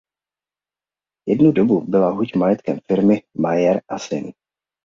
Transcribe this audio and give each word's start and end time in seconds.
Jednu 1.29 1.51
dobu 1.51 1.77
byla 1.81 2.09
huť 2.11 2.35
majetkem 2.35 2.77
firmy 2.87 3.23
Mayer 3.41 3.81
a 3.87 3.99
syn. 3.99 4.31